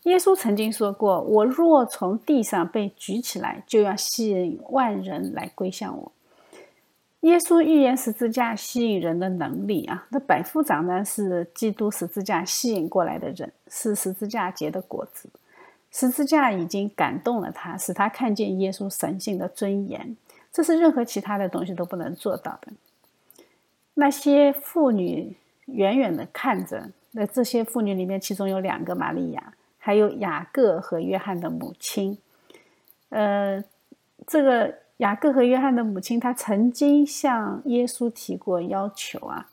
[0.04, 6.12] 耶稣曾经说过：“我若从地上被举起来，就要吸引万人来归向我。”
[7.24, 15.30] 耶稣预言十字架吸引人的能力啊，那百夫长呢是基督十字架吸引过来的人，是十字架结的果子。
[15.90, 20.18] 十字架已经感动了他，使他看见耶稣神性的尊严，
[20.52, 22.74] 这是任何其他的东西都不能做到的。
[23.94, 32.18] 那些妇女远远的看着，那这些妇女里面，其中有两个玛利亚，还有雅各和约翰的母亲。
[33.08, 33.64] 呃，
[34.28, 34.83] 这个。
[35.04, 39.50] 雅各和约翰的母亲，她曾经向耶稣提过要求啊，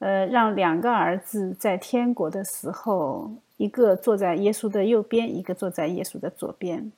[0.00, 6.90] 呃，让两个儿子在天国的时候，一个坐在耶稣的右边，一个坐在耶稣的左边。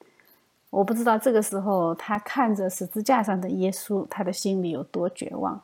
[0.70, 5.60] 我不知道这个时候他看着十字架上的耶稣，他的心里有多绝望。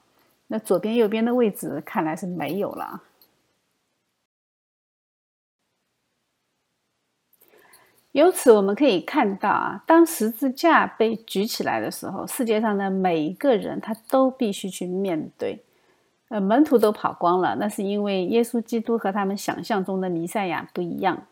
[0.48, 3.02] 那左边、右边的位置看来是没有了。
[8.12, 15.62] 由此我们可以看到啊，当十字架被举起来的时候，世界上的每一个人他都必须去面对。
[16.28, 21.26] 呃，门徒都跑光了，那是因为耶稣基督和他们想象中的弥赛亚不一样。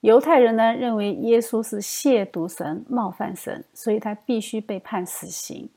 [0.00, 5.68] 犹太人呢认为耶稣是亵渎神、冒犯神，所以他必须被判死刑。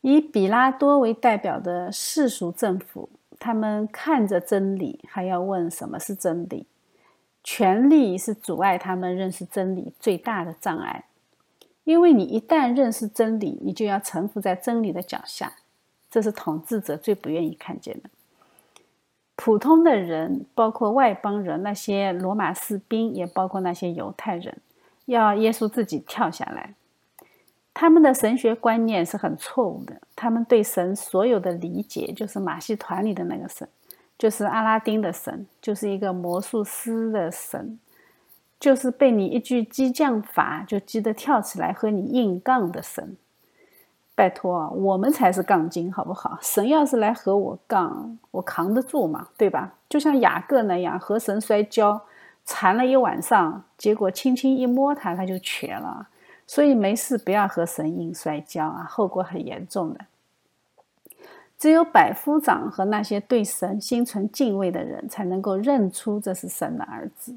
[0.00, 6.66] 以比拉多为代表的世俗政府，他们看着真理，还要问什么是真理。
[7.48, 11.04] 权力是阻碍他们认识真理最大的障碍，
[11.84, 15.52] 因为你一旦认识真理，你就要臣服在真理的脚下，
[16.10, 18.10] 这是统治者最不愿意看见的。
[19.36, 24.58] 普通的人，包括外邦人，那些罗马士兵，也包括那些犹太人，
[25.04, 26.74] 要耶稣自己跳下来。
[27.72, 33.68] 他们的神学观念是很错误的，他们对神所有的理解就是马戏团里的那个神。
[34.18, 37.78] 就是阿拉丁的神，就是一个魔术师的神，
[38.58, 43.16] 就是被你一句激将法就激得跳起来和你硬杠的神。
[44.14, 46.38] 拜托，我们才是杠精，好不好？
[46.40, 49.28] 神要是来和我杠，我扛得住吗？
[49.36, 49.74] 对吧？
[49.90, 52.00] 就像雅各那样和神摔跤，
[52.46, 56.08] 缠了一晚上，结果轻轻一摸他，他就瘸了。
[56.46, 60.00] 所以没事，不要和神硬摔跤啊，后果很严重的。
[61.58, 67.34] 只有百夫长和那些对神心存敬畏的人，才能够认出这是神的儿子。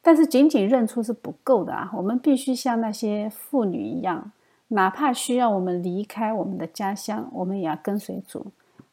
[0.00, 1.88] 但是，仅仅认出是不够的啊！
[1.94, 4.32] 我们必须像那些妇女一样，
[4.68, 8.46] 哪怕需要我们离开我们的家乡，我们也要跟随主，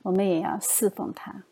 [0.04, 1.44] 我们也要侍奉他。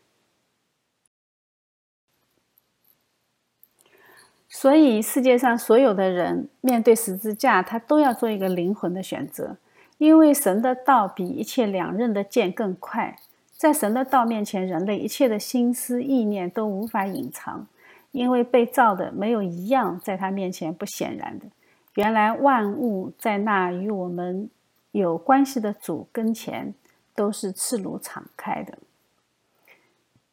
[4.48, 9.56] 所以，世界上所有的人面对十字架，他都要做一个灵魂的选择。
[9.98, 13.18] 因为神的道比一切两刃的剑更快，
[13.52, 17.66] 在神的道面前，人类一切的心思意念都无法隐藏，
[18.12, 21.46] 因为被造的没有一样在他面前不显然的。
[21.94, 24.48] 原来万物在那与我们
[24.92, 26.72] 有关系的主跟前
[27.16, 28.78] 都是赤裸敞开的。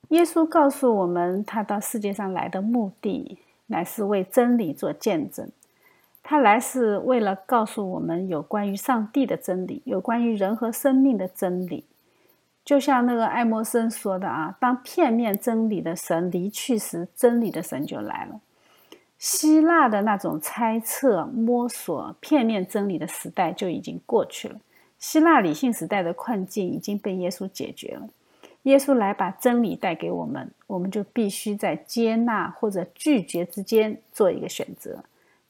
[0.09, 5.49] 耶稣告诉我们，他到世界上来的目的乃是为真理做见证。
[6.27, 11.85] 他来是为了告诉我们有关于上帝的真理，有关于人和生命的真理。
[12.63, 18.41] 就像那个爱默生说的啊，当片面真理的神离去时，真理的神就来了。
[19.19, 24.55] 希腊的那种猜测、摸索、片面真理的时代就已经过去了。
[24.97, 28.09] 希腊理性时代的困境已经被耶稣解决了。
[28.63, 35.03] 耶稣来把真理带给我们，我们就必须在接纳或者拒绝之间做一个选择。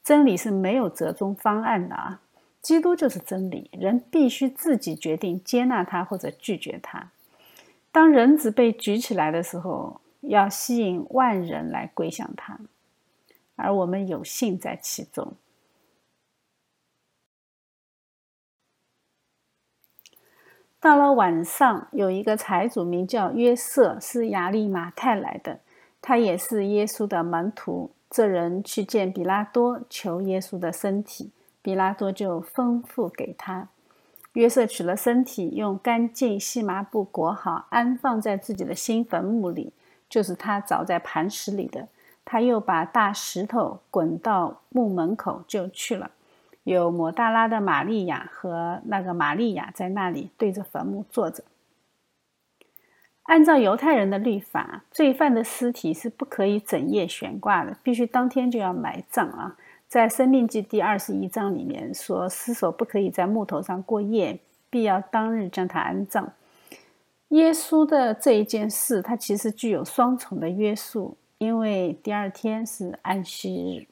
[0.06, 2.20] 真理是没有折中方案的啊！
[2.62, 7.10] 基督就是真理，人必须自己决定接纳他或者拒绝他。
[7.90, 12.60] 当人子被举起来的时候，要吸引万人来归向他，
[13.56, 15.34] 而我们有幸在其中。
[20.78, 25.58] 到了晚上，有一个财主名叫约瑟，是亚利马泰来的，
[26.00, 27.90] 他也是耶稣的门徒。
[28.08, 31.30] 这人去见比拉多，求耶稣的身体，
[31.60, 33.68] 比拉多就吩咐给他。
[34.34, 39.72] 约瑟取了身体，用干净细麻布裹好，安放在自己的新坟墓里，
[40.08, 41.88] 就是他凿在磐石里的。
[42.24, 46.10] 他又把大石头滚到墓门口，就去了。
[46.64, 51.44] 有抹大拉的玛利亚和那个玛利亚在那里对着坟墓坐着。
[53.26, 59.56] 按照犹太人的律法，罪犯的尸体是不可以整夜悬挂的，必须当天就要埋葬啊。
[59.88, 64.38] 在《生命记》第二十一章里面说，尸首不可以在木头上过夜，
[64.70, 66.32] 必要当日将他安葬。
[67.28, 73.86] 耶稣的这一件事，它其实具有双重的约束，因为第二天是安息日。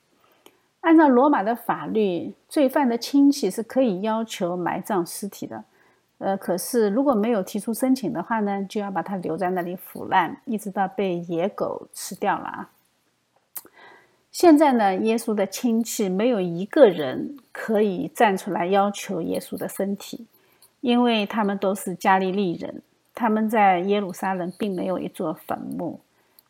[0.83, 5.65] 按照罗马的法律，罪犯的亲戚是可以要求埋葬尸体的。
[6.19, 12.71] 呃，可是如果没有提出申请的话呢，就要把它留在那里腐烂，一直到被野狗吃掉了啊。
[14.31, 20.27] 现在呢，耶稣的亲戚没有一个人可以站出来要求耶稣的身体，
[20.81, 22.83] 因为他们都是加利利人，
[23.15, 26.01] 他们在耶路撒冷并没有一座坟墓，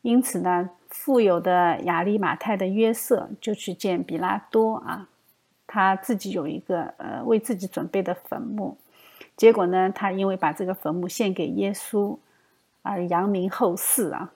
[0.02, 0.70] 因此呢。
[0.96, 5.08] 富有的亚利马泰的约瑟就去见比拉多啊，
[5.66, 8.76] 他自己有一个呃为自己准备的坟墓，
[9.36, 12.16] 结果呢，他因为把这个坟墓献给耶稣
[12.82, 14.32] 而扬名后世啊。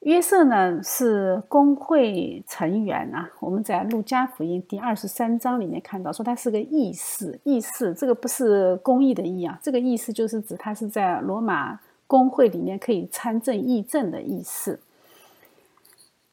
[0.00, 14.78] 约瑟呢是公会成员啊，我们在路加福音第二十三章里面看到说他是个义士，义士这个不是公义的义啊，这个义士就是指他是在罗马公会里面可以参政议政的义士。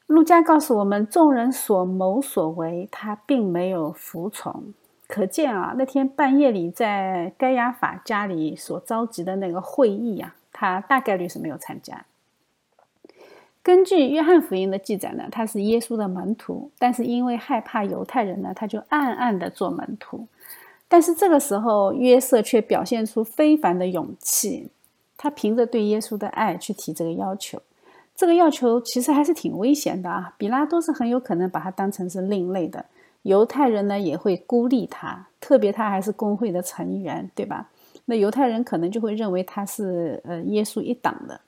[0.06, 4.74] 路加告诉我们，众人所谋所为，他并没有服从。
[5.12, 12.06] 可见啊，那天半夜里在该亚法家里所召集的那个会议啊，他大概率是没有参加。
[13.62, 20.26] 根据约翰福音的记载呢，他是耶稣的门徒，但是因为害怕犹太人呢，他就暗暗的做门徒。
[20.88, 24.70] 但是这个时候，约瑟却表现出非凡的勇气，
[25.18, 27.60] 他凭着对耶稣的爱去提这个要求。
[28.16, 30.32] 这个要求其实还是挺危险的啊！
[30.38, 32.86] 比拉多是很有可能把他当成是另类的，
[33.22, 37.68] 犹太人呢也会孤立他，特别他还是工会的成员，对吧？
[38.06, 41.40] 那犹太人可能就会认为他是呃耶稣一党的，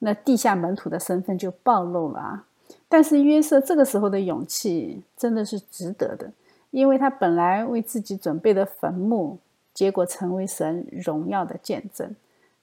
[0.00, 2.44] 那地下门徒的身份就暴露了啊！
[2.88, 6.30] 但是约瑟这个时候的勇气真的是值得的，
[6.70, 9.38] 因为他本来为自己准备的坟墓，
[9.72, 12.14] 结果成为神荣耀的见证。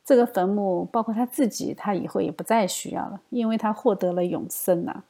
[0.04, 5.04] 这个坟墓包括他自己，他以后也不再需要了，因为他获得了永生呐。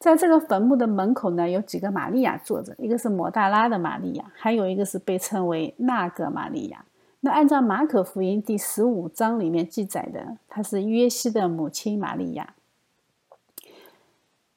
[0.00, 6.86] 在这个坟墓的门口呢，有几个玛利亚坐着，一个是摩大拉的玛利亚，还有一个是被称为那个玛利亚。
[7.20, 12.54] 那按照马可福音第十五章里面记载的，她是约西的母亲玛利亚。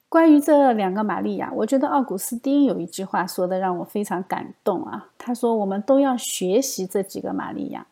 [0.07, 7.85] 关于这两个玛利亚，我觉得奥古斯丁有一句话说的让我非常感动啊，他说：“我们都要学习这几个玛利亚。”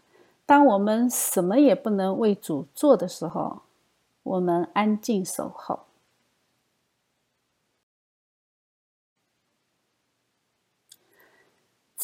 [0.47, 3.63] 当我们什么也不能为主做的时候，
[4.23, 5.81] 我们安静守候。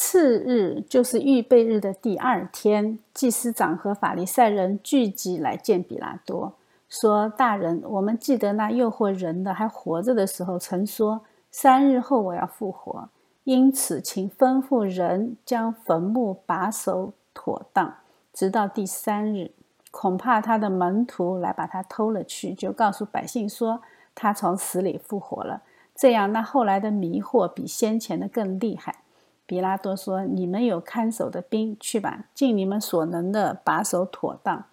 [0.09, 6.53] 次日就是预备日的第二天，祭司长和法利赛人聚集来见比拉多，
[6.87, 11.19] 说：“大人，我们记得那诱惑人的还活着的时候，曾说
[11.51, 13.09] 三日后我要复活。”
[13.43, 17.95] 因此，请吩咐人将坟墓把守妥当，
[18.31, 19.51] 直到第三日。
[19.91, 23.81] 恐怕他的门徒来把他偷了去，就告诉百姓说
[24.15, 25.63] 他从死里复活了。
[25.93, 29.03] 这样，那后来的迷惑比先前的更厉害。
[29.47, 34.65] 比拉多说：“你们有看守的兵，去吧，尽你们所能的把守妥当。”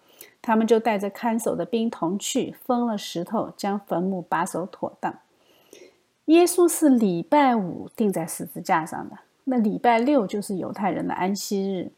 [0.43, 5.17] 他们就带着看守的兵同去，封了石头，将坟墓把守妥当。
[6.25, 11.91] 耶稣是礼拜五钉在十字架上的，那礼拜六就是犹太人的安息日。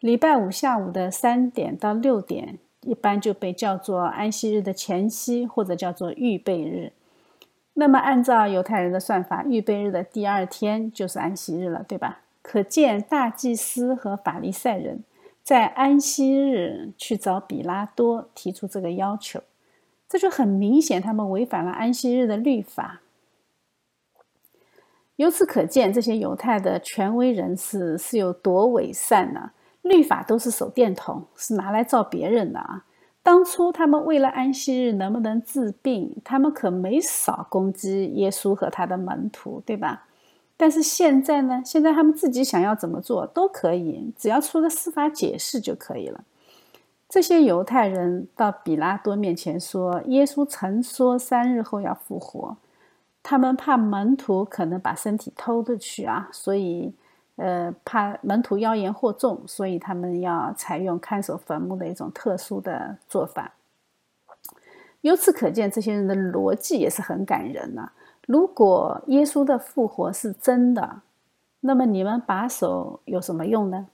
[0.00, 6.92] 礼拜五下午的三点到六点，一般就被叫做安息日的前夕，或者叫做预备日。
[7.74, 12.20] 那么，按照犹太人的算法，预备日的第二天就是安息日了，对吧？
[12.42, 15.04] 可见大祭司和法利赛人。
[15.42, 19.42] 在安息日去找比拉多提出这个要求，
[20.08, 23.00] 这就很明显，他们违反了安息日的律法。
[25.16, 29.50] 由此可见，这些犹太的权威人士是有多伪善呢？
[29.82, 32.84] 律法都是手电筒，是拿来照别人的啊！
[33.22, 40.06] 当初他们为了安息日能不能治病，他们可没少攻击耶稣和他的门徒，对吧？
[40.56, 41.62] 但是现在呢？
[41.64, 46.22] 现在他们自己想要怎么做都可以，只要出个司法解释就可以了。
[47.08, 52.56] 这些犹太人到比拉多面前说：“耶稣曾说三日后要复活。”
[53.22, 56.92] 他们怕门徒可能把身体偷着去啊，所以
[57.42, 63.54] 呃怕门徒妖言惑众，所以他们要采用看守坟墓的一种特殊的做法。
[65.00, 67.90] 由此可见，这些人的逻辑也是很感人呐。
[68.28, 71.00] 如果耶稣的复活是真的，
[71.60, 73.88] 那么你们把守有什么用呢？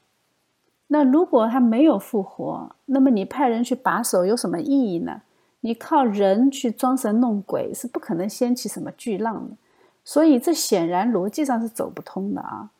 [0.88, 5.22] 那如果他没有复活，那么你派人去把守有什么意义呢？
[5.60, 9.56] 你靠人去装神弄鬼是不可能掀起什么巨浪的，
[10.04, 12.70] 所以这显然逻辑上是走不通的啊！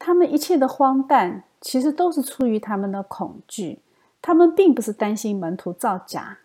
[0.00, 3.80] 他们一切的荒诞，其实都是出于他们的恐惧，
[4.22, 6.38] 他们并不是担心门徒造假，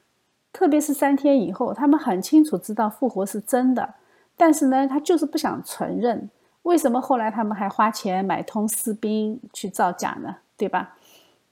[0.52, 3.96] 特别是三天以后，他们很清楚知道复活是真的。
[4.36, 6.30] 但是呢，他就是不想承认。
[6.64, 10.36] 为什么后来他们还花钱买通士兵去造假呢？
[10.58, 10.98] 对吧？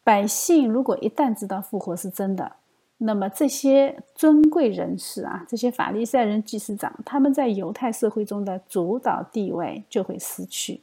[0.04, 2.58] 百姓如果一旦知道复活是真的，
[2.97, 10.82] 那么这些尊贵人士啊，这些法利赛人、祭司长，他们在犹太社会中的主导地位就会失去。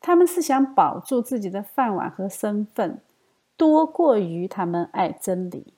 [0.00, 3.00] 他们是想保住自己的饭碗和身份，
[3.56, 5.72] 多过于他们爱真理。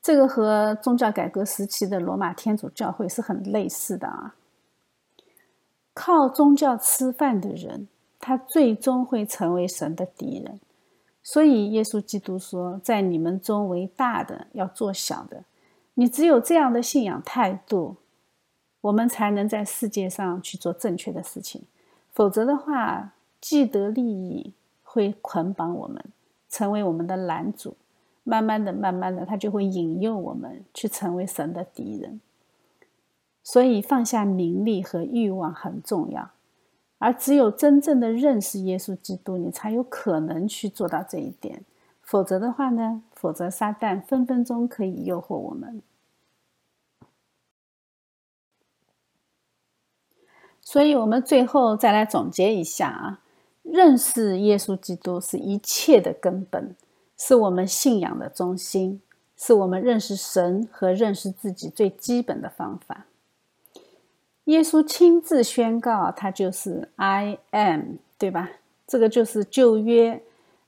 [0.00, 4.36] 这个和宗教改革时期的罗马天主教会是很类似的啊。
[5.92, 7.88] 靠宗教吃饭的人，
[8.20, 10.60] 他最终会成为神的敌人。
[11.22, 15.44] 所以耶稣基督说：“在你们中为大的要做小的。”
[15.94, 17.96] 你只有这样的信仰态度，
[18.82, 21.64] 我们才能在世界上去做正确的事情。
[22.18, 24.52] 否则的话，既得利益
[24.82, 26.04] 会捆绑我们，
[26.50, 27.76] 成为我们的拦阻。
[28.24, 32.20] 慢慢的，慢慢的，他就会引诱我们去成为神的敌人。
[33.44, 36.32] 所以放下名利和欲望很重要，
[36.98, 41.62] 而只有真正的认识耶稣基督，你才有可能去做到这一点。
[42.02, 43.04] 否则的话呢？
[43.14, 45.80] 否则撒旦分分钟可以诱惑我们。
[50.70, 53.20] 所以我们最后再来总结一下啊，
[53.62, 56.76] 认识耶稣基督是一切的根本。
[57.16, 59.00] 是我们信仰的中心，
[59.34, 63.06] 是我们认识神和认识自己最基本的方法。
[64.44, 68.50] 耶稣亲自宣告，他就是 I am，对吧？
[68.86, 70.22] 这个就是旧约，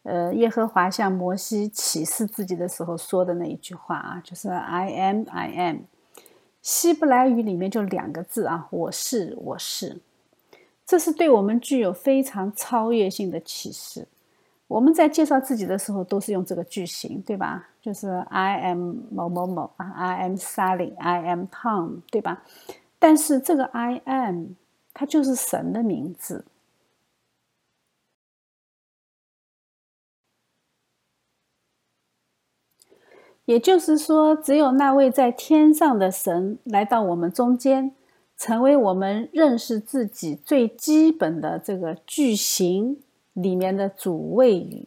[0.04, 5.76] 呃，耶和华向摩西启示自己的时候说的那一句话啊，就是 I am，I am。
[6.62, 10.00] 希伯来语里面就两个字啊，我是，我是。
[10.86, 14.08] 这是对我们具有非常超越性的启示。
[14.66, 17.68] 我们在介绍自己的时候都是用这个句型，对吧？
[17.80, 22.42] 就是 I am 某某某啊，I am Sally，I am Tom，对吧？
[22.98, 24.48] 但是这个 I am
[24.92, 26.44] 它就是神的名字，
[33.50, 37.92] 也就是说，只有那位在天上的神来到我们中间，
[38.36, 42.98] 成为我们认识自己最基本的这个句型。
[43.34, 44.86] 里面的主谓语，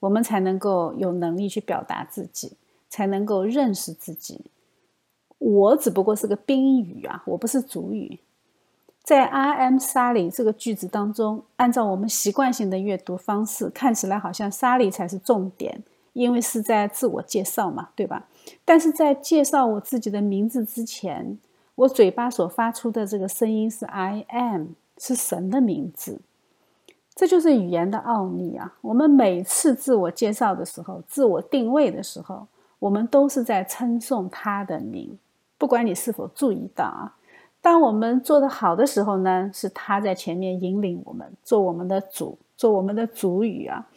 [0.00, 2.56] 我们才能够有能力去表达自己，
[2.88, 4.40] 才能够认识自己。
[5.38, 8.18] 我只不过是个宾语啊，我不是主语。
[9.04, 15.82] 在 I am Sally 这个句子当中，按照我们习惯性的阅读方式，看起来好像 Sally 才是重点，
[16.12, 18.26] 因为是在自我介绍嘛，对吧？
[18.64, 21.38] 但是在介绍我自己的名字之前，
[21.74, 24.66] 我嘴巴所发出的这个声音是 I am。
[24.98, 26.20] 是神的名字。
[27.12, 28.74] 这就是语言的奥秘啊！
[28.82, 32.46] 我们每次自我介绍的时候、自我定位的时候，
[32.78, 35.18] 我们都是在称颂他的名。
[35.58, 37.16] 不管你是否注意到啊，
[37.60, 43.88] 当我们做得好的时候呢，是他在前面引领我们，做我们的主，做我们的主语啊。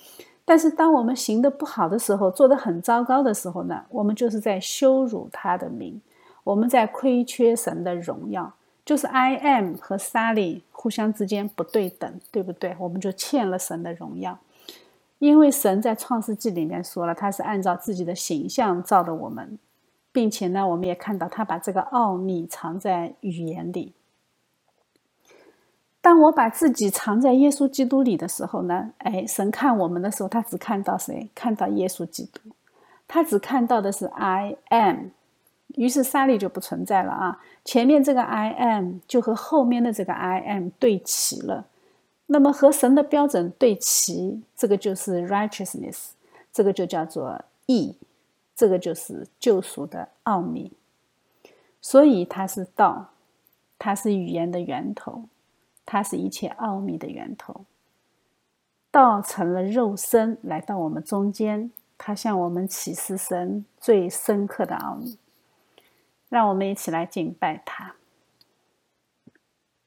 [0.48, 6.00] 但是当我们行的不好的时候，做得很糟糕的时候呢，我们就是在羞辱他的名，
[6.43, 8.54] 我们在亏缺神的荣耀。
[8.86, 12.76] 就是 I am 和 Sally 互相之间不对等，对不对？
[12.78, 14.38] 我们就欠了神的荣耀，
[15.18, 19.58] 因为神在创世纪里面说了，他是按照自己的形象造的我们，
[20.12, 23.95] 并且呢，我们也看到他把这个奥秘藏在语言里。
[26.06, 31.28] 当我把自己藏在耶稣基督里的时候呢，哎，神看我们的时候，他只看到谁？
[31.34, 32.41] 看到耶稣基督，
[33.08, 35.08] 他只看到的是 I am。
[35.70, 37.39] 于是沙利就不存在了啊！
[37.64, 41.66] 前面这个 I am 就和后面的这个 I am 对齐了，
[42.28, 46.10] 那么和神的标准对齐，这个就是 righteousness，
[46.53, 47.97] 这个就叫做义，
[48.56, 50.72] 这个就是救赎的奥秘。
[51.82, 53.08] 所以它是道，
[53.80, 55.24] 它是语言的源头，
[55.86, 57.66] 它是一切奥秘的源头。
[58.92, 65.18] 道成了肉身来到我们中间，它向我们启示神最深刻的奥秘。
[66.30, 67.96] 让我们一起来敬拜它。